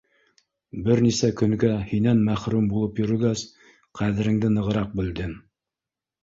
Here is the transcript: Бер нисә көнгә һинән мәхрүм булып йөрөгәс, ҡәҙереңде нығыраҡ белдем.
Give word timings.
Бер 0.85 1.01
нисә 1.07 1.27
көнгә 1.41 1.69
һинән 1.91 2.23
мәхрүм 2.29 2.71
булып 2.71 3.03
йөрөгәс, 3.03 3.45
ҡәҙереңде 4.01 4.53
нығыраҡ 4.57 4.99
белдем. 5.03 5.37